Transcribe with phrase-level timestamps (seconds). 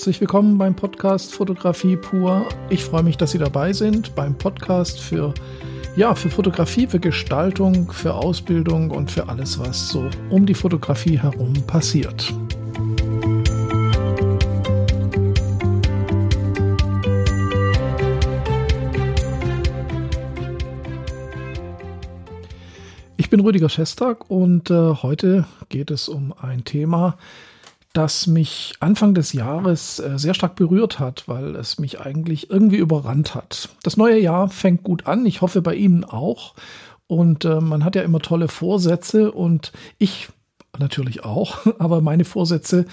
[0.00, 2.48] Herzlich willkommen beim Podcast Fotografie pur.
[2.70, 5.34] Ich freue mich, dass Sie dabei sind beim Podcast für
[5.94, 11.18] ja, für Fotografie, für Gestaltung, für Ausbildung und für alles, was so um die Fotografie
[11.18, 12.32] herum passiert.
[23.18, 27.18] Ich bin Rüdiger Schestag und äh, heute geht es um ein Thema,
[27.92, 32.76] das mich Anfang des Jahres äh, sehr stark berührt hat, weil es mich eigentlich irgendwie
[32.76, 33.68] überrannt hat.
[33.82, 35.26] Das neue Jahr fängt gut an.
[35.26, 36.54] Ich hoffe bei Ihnen auch.
[37.08, 40.28] Und äh, man hat ja immer tolle Vorsätze und ich
[40.78, 41.58] natürlich auch.
[41.80, 42.86] Aber meine Vorsätze,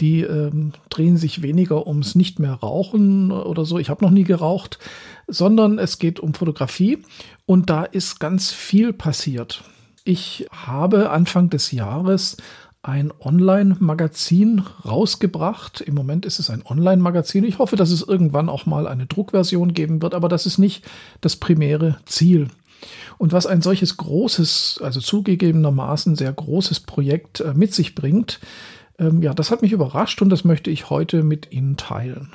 [0.00, 3.78] die ähm, drehen sich weniger ums nicht mehr rauchen oder so.
[3.78, 4.78] Ich habe noch nie geraucht,
[5.26, 7.02] sondern es geht um Fotografie
[7.44, 9.62] und da ist ganz viel passiert.
[10.04, 12.38] Ich habe Anfang des Jahres
[12.88, 15.82] ein Online-Magazin rausgebracht.
[15.82, 17.44] Im Moment ist es ein Online-Magazin.
[17.44, 20.88] Ich hoffe, dass es irgendwann auch mal eine Druckversion geben wird, aber das ist nicht
[21.20, 22.48] das primäre Ziel.
[23.18, 28.40] Und was ein solches großes, also zugegebenermaßen sehr großes Projekt äh, mit sich bringt,
[28.98, 32.32] ähm, ja, das hat mich überrascht und das möchte ich heute mit Ihnen teilen.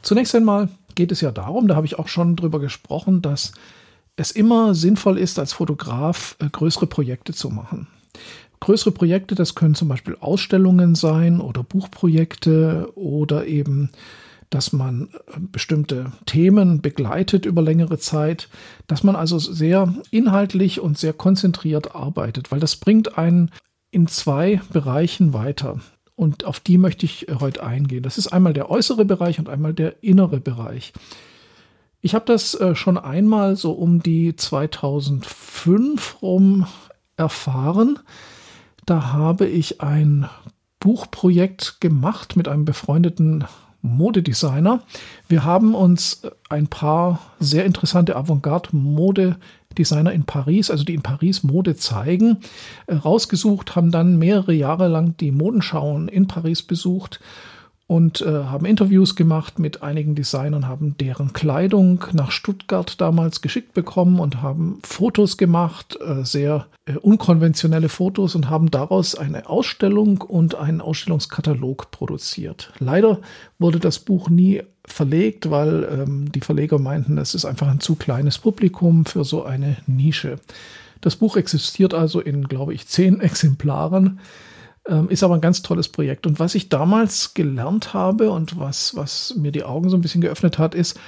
[0.00, 3.52] Zunächst einmal geht es ja darum, da habe ich auch schon drüber gesprochen, dass
[4.16, 7.88] es immer sinnvoll ist, als Fotograf äh, größere Projekte zu machen.
[8.64, 13.90] Größere Projekte, das können zum Beispiel Ausstellungen sein oder Buchprojekte oder eben,
[14.48, 18.48] dass man äh, bestimmte Themen begleitet über längere Zeit,
[18.86, 23.50] dass man also sehr inhaltlich und sehr konzentriert arbeitet, weil das bringt einen
[23.90, 25.80] in zwei Bereichen weiter.
[26.16, 28.02] Und auf die möchte ich heute eingehen.
[28.02, 30.94] Das ist einmal der äußere Bereich und einmal der innere Bereich.
[32.00, 36.66] Ich habe das äh, schon einmal so um die 2005 rum
[37.18, 37.98] erfahren.
[38.86, 40.28] Da habe ich ein
[40.80, 43.44] Buchprojekt gemacht mit einem befreundeten
[43.80, 44.82] Modedesigner.
[45.28, 51.76] Wir haben uns ein paar sehr interessante Avantgarde-Modedesigner in Paris, also die in Paris Mode
[51.76, 52.38] zeigen,
[52.90, 57.20] rausgesucht, haben dann mehrere Jahre lang die Modenschauen in Paris besucht
[57.86, 63.74] und äh, haben Interviews gemacht mit einigen Designern, haben deren Kleidung nach Stuttgart damals geschickt
[63.74, 70.22] bekommen und haben Fotos gemacht, äh, sehr äh, unkonventionelle Fotos und haben daraus eine Ausstellung
[70.22, 72.72] und einen Ausstellungskatalog produziert.
[72.78, 73.20] Leider
[73.58, 77.96] wurde das Buch nie verlegt, weil ähm, die Verleger meinten, es ist einfach ein zu
[77.96, 80.38] kleines Publikum für so eine Nische.
[81.02, 84.20] Das Buch existiert also in, glaube ich, zehn Exemplaren.
[84.86, 86.26] Ähm, ist aber ein ganz tolles Projekt.
[86.26, 90.20] Und was ich damals gelernt habe und was, was mir die Augen so ein bisschen
[90.20, 90.98] geöffnet hat, ist,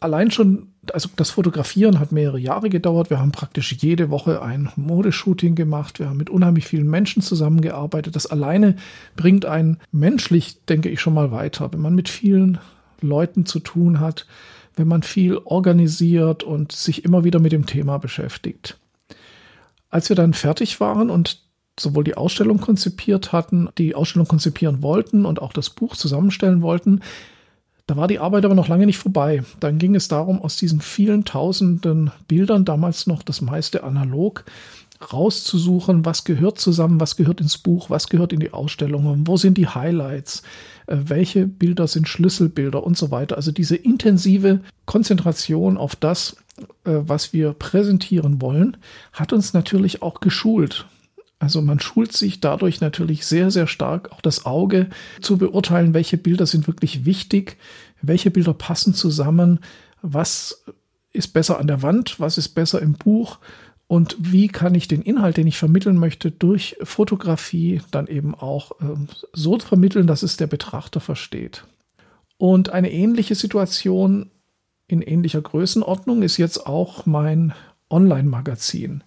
[0.00, 3.08] allein schon, also das Fotografieren hat mehrere Jahre gedauert.
[3.08, 5.98] Wir haben praktisch jede Woche ein Modeshooting gemacht.
[5.98, 8.14] Wir haben mit unheimlich vielen Menschen zusammengearbeitet.
[8.14, 8.76] Das alleine
[9.16, 11.72] bringt einen menschlich, denke ich, schon mal weiter.
[11.72, 12.58] Wenn man mit vielen
[13.00, 14.26] Leuten zu tun hat,
[14.76, 18.78] wenn man viel organisiert und sich immer wieder mit dem Thema beschäftigt.
[19.88, 21.40] Als wir dann fertig waren und
[21.78, 27.00] sowohl die Ausstellung konzipiert hatten, die Ausstellung konzipieren wollten und auch das Buch zusammenstellen wollten.
[27.86, 29.42] Da war die Arbeit aber noch lange nicht vorbei.
[29.60, 34.44] Dann ging es darum, aus diesen vielen tausenden Bildern, damals noch das meiste analog,
[35.12, 39.58] rauszusuchen, was gehört zusammen, was gehört ins Buch, was gehört in die Ausstellung, wo sind
[39.58, 40.42] die Highlights,
[40.86, 43.36] äh, welche Bilder sind Schlüsselbilder und so weiter.
[43.36, 46.36] Also diese intensive Konzentration auf das,
[46.84, 48.76] äh, was wir präsentieren wollen,
[49.12, 50.86] hat uns natürlich auch geschult.
[51.44, 54.88] Also man schult sich dadurch natürlich sehr, sehr stark auch das Auge
[55.20, 57.58] zu beurteilen, welche Bilder sind wirklich wichtig,
[58.00, 59.60] welche Bilder passen zusammen,
[60.00, 60.64] was
[61.12, 63.38] ist besser an der Wand, was ist besser im Buch
[63.86, 68.72] und wie kann ich den Inhalt, den ich vermitteln möchte, durch Fotografie dann eben auch
[68.80, 68.96] äh,
[69.34, 71.64] so vermitteln, dass es der Betrachter versteht.
[72.38, 74.30] Und eine ähnliche Situation
[74.88, 77.52] in ähnlicher Größenordnung ist jetzt auch mein
[77.90, 79.04] Online-Magazin.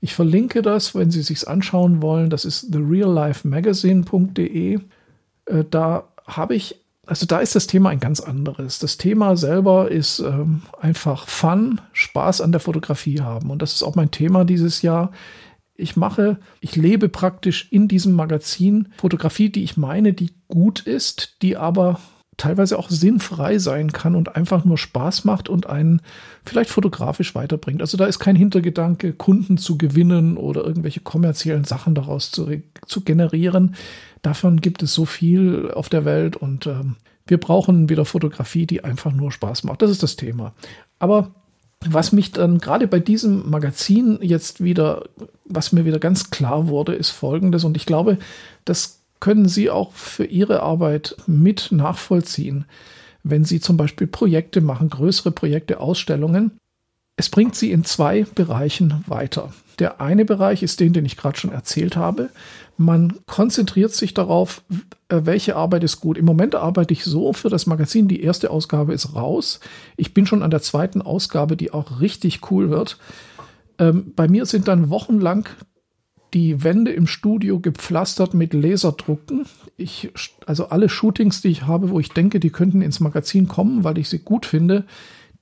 [0.00, 2.30] Ich verlinke das, wenn Sie sich anschauen wollen.
[2.30, 4.80] Das ist thereallifemagazine.de.
[5.46, 8.78] Äh, da habe ich, also da ist das Thema ein ganz anderes.
[8.78, 13.50] Das Thema selber ist ähm, einfach Fun, Spaß an der Fotografie haben.
[13.50, 15.12] Und das ist auch mein Thema dieses Jahr.
[15.74, 21.42] Ich mache, ich lebe praktisch in diesem Magazin Fotografie, die ich meine, die gut ist,
[21.42, 22.00] die aber
[22.36, 26.02] teilweise auch sinnfrei sein kann und einfach nur Spaß macht und einen
[26.44, 27.80] vielleicht fotografisch weiterbringt.
[27.80, 33.00] Also da ist kein Hintergedanke, Kunden zu gewinnen oder irgendwelche kommerziellen Sachen daraus zu, zu
[33.02, 33.74] generieren.
[34.22, 36.96] Davon gibt es so viel auf der Welt und ähm,
[37.26, 39.82] wir brauchen wieder Fotografie, die einfach nur Spaß macht.
[39.82, 40.52] Das ist das Thema.
[40.98, 41.32] Aber
[41.84, 45.04] was mich dann gerade bei diesem Magazin jetzt wieder,
[45.44, 47.64] was mir wieder ganz klar wurde, ist folgendes.
[47.64, 48.18] Und ich glaube,
[48.64, 52.64] das können Sie auch für Ihre Arbeit mit nachvollziehen,
[53.22, 56.52] wenn Sie zum Beispiel Projekte machen, größere Projekte, Ausstellungen.
[57.16, 59.52] Es bringt Sie in zwei Bereichen weiter.
[59.78, 62.30] Der eine Bereich ist den, den ich gerade schon erzählt habe.
[62.76, 64.62] Man konzentriert sich darauf,
[65.08, 66.18] äh, welche Arbeit ist gut.
[66.18, 68.08] Im Moment arbeite ich so für das Magazin.
[68.08, 69.60] Die erste Ausgabe ist raus.
[69.96, 72.98] Ich bin schon an der zweiten Ausgabe, die auch richtig cool wird.
[73.78, 75.48] Ähm, bei mir sind dann wochenlang
[76.36, 79.46] die Wände im Studio gepflastert mit Laserdrucken.
[79.78, 80.10] Ich,
[80.44, 83.96] also alle Shootings, die ich habe, wo ich denke, die könnten ins Magazin kommen, weil
[83.96, 84.84] ich sie gut finde,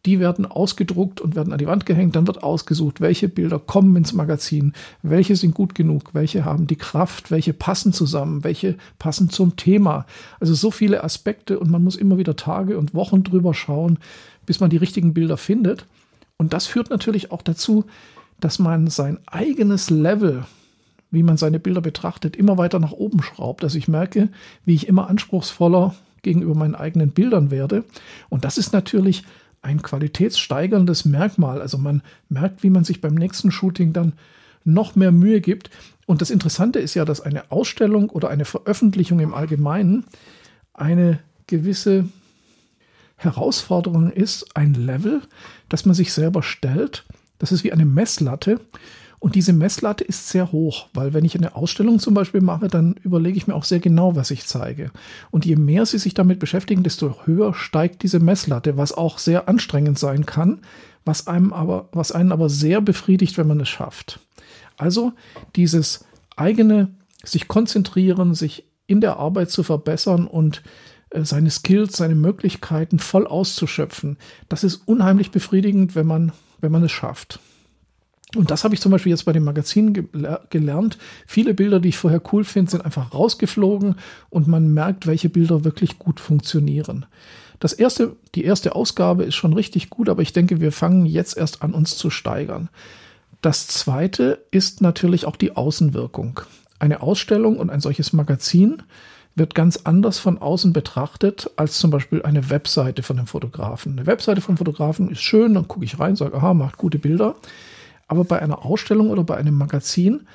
[0.06, 2.14] die werden ausgedruckt und werden an die Wand gehängt.
[2.14, 6.76] Dann wird ausgesucht, welche Bilder kommen ins Magazin, welche sind gut genug, welche haben die
[6.76, 10.06] Kraft, welche passen zusammen, welche passen zum Thema.
[10.38, 13.98] Also so viele Aspekte und man muss immer wieder Tage und Wochen drüber schauen,
[14.46, 15.86] bis man die richtigen Bilder findet.
[16.36, 17.84] Und das führt natürlich auch dazu,
[18.38, 20.44] dass man sein eigenes Level,
[21.14, 23.62] wie man seine Bilder betrachtet, immer weiter nach oben schraubt.
[23.62, 24.28] Dass ich merke,
[24.64, 27.84] wie ich immer anspruchsvoller gegenüber meinen eigenen Bildern werde.
[28.28, 29.24] Und das ist natürlich
[29.62, 31.62] ein qualitätssteigerndes Merkmal.
[31.62, 34.12] Also man merkt, wie man sich beim nächsten Shooting dann
[34.64, 35.70] noch mehr Mühe gibt.
[36.06, 40.04] Und das Interessante ist ja, dass eine Ausstellung oder eine Veröffentlichung im Allgemeinen
[40.74, 42.08] eine gewisse
[43.16, 45.22] Herausforderung ist, ein Level,
[45.68, 47.04] das man sich selber stellt.
[47.38, 48.60] Das ist wie eine Messlatte.
[49.24, 52.96] Und diese Messlatte ist sehr hoch, weil wenn ich eine Ausstellung zum Beispiel mache, dann
[53.04, 54.90] überlege ich mir auch sehr genau, was ich zeige.
[55.30, 59.48] Und je mehr Sie sich damit beschäftigen, desto höher steigt diese Messlatte, was auch sehr
[59.48, 60.60] anstrengend sein kann,
[61.06, 64.20] was einem aber, was einen aber sehr befriedigt, wenn man es schafft.
[64.76, 65.14] Also
[65.56, 66.04] dieses
[66.36, 66.90] eigene
[67.24, 70.62] sich konzentrieren, sich in der Arbeit zu verbessern und
[71.08, 74.18] äh, seine Skills, seine Möglichkeiten voll auszuschöpfen.
[74.50, 77.40] Das ist unheimlich befriedigend, wenn man, wenn man es schafft.
[78.36, 80.04] Und das habe ich zum Beispiel jetzt bei dem Magazin ge
[80.50, 80.98] gelernt.
[81.26, 83.96] Viele Bilder, die ich vorher cool finde, sind einfach rausgeflogen
[84.30, 87.06] und man merkt, welche Bilder wirklich gut funktionieren.
[87.60, 91.36] Das erste, die erste Ausgabe ist schon richtig gut, aber ich denke, wir fangen jetzt
[91.36, 92.68] erst an, uns zu steigern.
[93.40, 96.40] Das zweite ist natürlich auch die Außenwirkung.
[96.78, 98.82] Eine Ausstellung und ein solches Magazin
[99.36, 103.92] wird ganz anders von außen betrachtet als zum Beispiel eine Webseite von einem Fotografen.
[103.92, 107.34] Eine Webseite von Fotografen ist schön, dann gucke ich rein, sage, aha, macht gute Bilder.
[108.14, 110.28] Aber bei einer Ausstellung oder bei einem Magazin,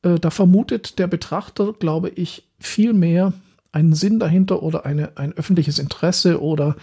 [0.00, 3.34] äh, da vermutet der Betrachter, glaube ich, viel mehr
[3.70, 6.74] einen Sinn dahinter oder eine, ein öffentliches Interesse oder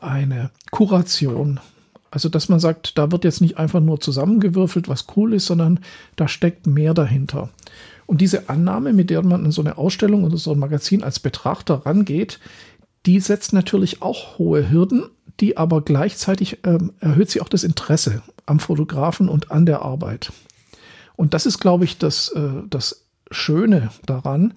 [0.00, 1.60] eine Kuration.
[2.10, 5.80] Also, dass man sagt, da wird jetzt nicht einfach nur zusammengewürfelt, was cool ist, sondern
[6.16, 7.50] da steckt mehr dahinter.
[8.06, 11.20] Und diese Annahme, mit der man in so eine Ausstellung oder so ein Magazin als
[11.20, 12.40] Betrachter rangeht,
[13.04, 15.04] die setzt natürlich auch hohe Hürden,
[15.40, 20.32] die aber gleichzeitig ähm, erhöht sie auch das Interesse am Fotografen und an der Arbeit.
[21.16, 24.54] Und das ist, glaube ich, das, äh, das Schöne daran.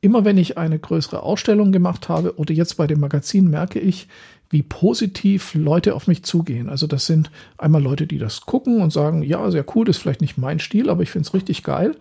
[0.00, 4.08] Immer wenn ich eine größere Ausstellung gemacht habe oder jetzt bei dem Magazin merke ich,
[4.50, 6.68] wie positiv Leute auf mich zugehen.
[6.68, 10.02] Also das sind einmal Leute, die das gucken und sagen, ja, sehr cool, das ist
[10.02, 11.96] vielleicht nicht mein Stil, aber ich finde es richtig geil.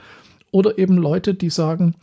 [0.52, 1.96] Oder eben Leute, die sagen,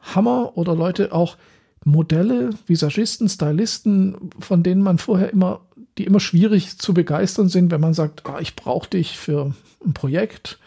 [0.00, 1.36] Hammer oder Leute auch,
[1.84, 5.60] Modelle, Visagisten, Stylisten, von denen man vorher immer,
[5.98, 9.52] die immer schwierig zu begeistern sind, wenn man sagt, ah, ich brauche dich für
[9.84, 10.58] ein Projekt.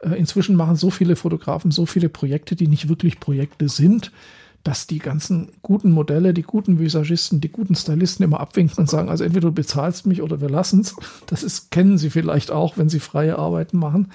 [0.00, 4.10] Äh, inzwischen machen so viele Fotografen so viele Projekte, die nicht wirklich Projekte sind,
[4.62, 9.10] dass die ganzen guten Modelle, die guten Visagisten, die guten Stylisten immer abwinken und sagen,
[9.10, 10.96] also entweder du bezahlst mich oder wir lassen es.
[11.26, 14.10] Das ist, kennen sie vielleicht auch, wenn sie freie Arbeiten machen.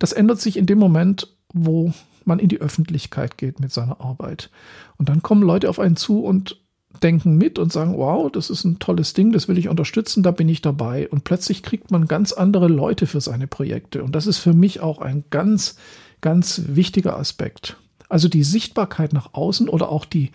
[0.00, 1.92] Das ändert sich in dem Moment, wo
[2.24, 4.50] man in die Öffentlichkeit geht mit seiner Arbeit.
[4.98, 6.60] Und dann kommen Leute auf einen zu und
[7.02, 10.30] denken mit und sagen, wow, das ist ein tolles Ding, das will ich unterstützen, da
[10.30, 11.08] bin ich dabei.
[11.08, 14.02] Und plötzlich kriegt man ganz andere Leute für seine Projekte.
[14.02, 15.76] Und das ist für mich auch ein ganz,
[16.20, 17.76] ganz wichtiger Aspekt.
[18.08, 20.30] Also die Sichtbarkeit nach außen oder auch die,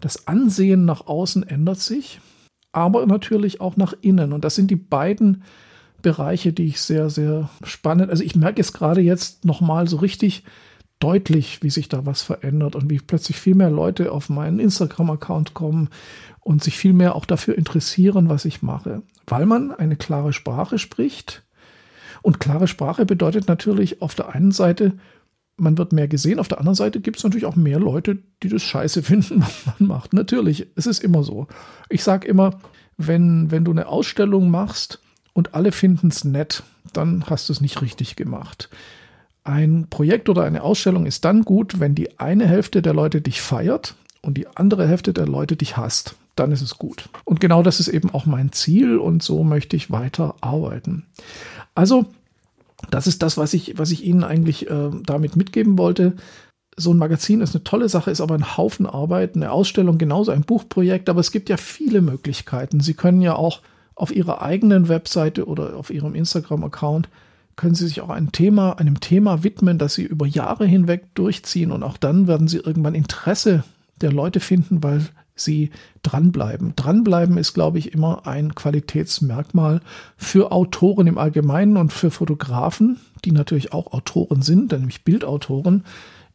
[0.00, 2.20] das Ansehen nach außen ändert sich,
[2.72, 4.32] aber natürlich auch nach innen.
[4.32, 5.42] Und das sind die beiden
[6.02, 10.44] Bereiche, die ich sehr, sehr spannend, also ich merke es gerade jetzt nochmal so richtig,
[10.98, 15.54] deutlich, wie sich da was verändert und wie plötzlich viel mehr Leute auf meinen Instagram-Account
[15.54, 15.88] kommen
[16.40, 20.78] und sich viel mehr auch dafür interessieren, was ich mache, weil man eine klare Sprache
[20.78, 21.44] spricht.
[22.22, 24.94] Und klare Sprache bedeutet natürlich auf der einen Seite,
[25.56, 28.48] man wird mehr gesehen, auf der anderen Seite gibt es natürlich auch mehr Leute, die
[28.48, 30.12] das scheiße finden, was man macht.
[30.12, 31.46] Natürlich, es ist immer so.
[31.88, 32.58] Ich sage immer,
[32.96, 35.00] wenn, wenn du eine Ausstellung machst
[35.32, 36.62] und alle finden es nett,
[36.92, 38.68] dann hast du es nicht richtig gemacht.
[39.48, 43.40] Ein Projekt oder eine Ausstellung ist dann gut, wenn die eine Hälfte der Leute dich
[43.40, 46.16] feiert und die andere Hälfte der Leute dich hasst.
[46.36, 47.08] Dann ist es gut.
[47.24, 51.06] Und genau das ist eben auch mein Ziel und so möchte ich weiter arbeiten.
[51.74, 52.04] Also,
[52.90, 56.12] das ist das, was ich, was ich Ihnen eigentlich äh, damit mitgeben wollte.
[56.76, 60.30] so ein Magazin ist eine tolle Sache, ist aber ein Haufen Arbeit, eine Ausstellung genauso,
[60.30, 62.80] ein Buchprojekt, aber es gibt ja viele Möglichkeiten.
[62.80, 63.62] Sie können ja auch
[63.94, 67.08] auf Ihrer eigenen Webseite oder auf Ihrem Instagram-Account
[67.58, 71.72] können Sie sich auch ein Thema, einem Thema widmen, das Sie über Jahre hinweg durchziehen
[71.72, 73.64] und auch dann werden Sie irgendwann Interesse
[74.00, 75.02] der Leute finden, weil
[75.34, 75.70] Sie
[76.02, 76.74] dranbleiben.
[76.76, 79.80] Dranbleiben ist, glaube ich, immer ein Qualitätsmerkmal
[80.16, 85.84] für Autoren im Allgemeinen und für Fotografen, die natürlich auch Autoren sind, nämlich Bildautoren,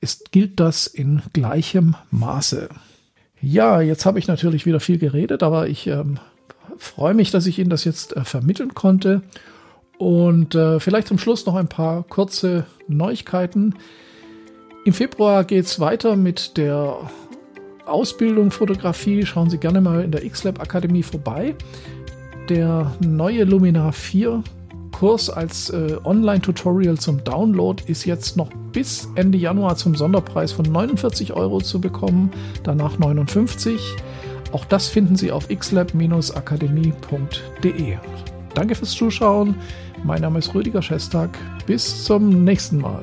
[0.01, 2.67] ist, gilt das in gleichem Maße.
[3.41, 6.19] Ja, jetzt habe ich natürlich wieder viel geredet, aber ich ähm,
[6.77, 9.21] freue mich, dass ich Ihnen das jetzt äh, vermitteln konnte.
[10.03, 13.75] Und äh, vielleicht zum Schluss noch ein paar kurze Neuigkeiten.
[14.83, 16.97] Im Februar geht es weiter mit der
[17.85, 19.25] Ausbildung Fotografie.
[19.25, 21.55] Schauen Sie gerne mal in der XLab Akademie vorbei.
[22.49, 24.43] Der neue Luminar 4
[24.91, 30.65] Kurs als äh, Online-Tutorial zum Download ist jetzt noch bis Ende Januar zum Sonderpreis von
[30.65, 32.29] 49 Euro zu bekommen,
[32.63, 33.95] danach 59.
[34.51, 37.97] Auch das finden Sie auf xlab-akademie.de.
[38.53, 39.55] Danke fürs Zuschauen.
[40.03, 41.29] Mein Name ist Rüdiger Schestag.
[41.65, 43.01] Bis zum nächsten Mal.